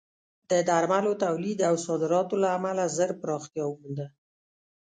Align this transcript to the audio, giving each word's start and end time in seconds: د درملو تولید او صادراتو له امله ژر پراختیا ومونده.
د 0.49 0.51
درملو 0.69 1.13
تولید 1.25 1.59
او 1.69 1.75
صادراتو 1.85 2.35
له 2.43 2.49
امله 2.57 2.83
ژر 2.95 3.11
پراختیا 3.21 3.63
ومونده. 3.67 4.07